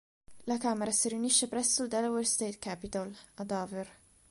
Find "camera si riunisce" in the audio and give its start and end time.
0.57-1.47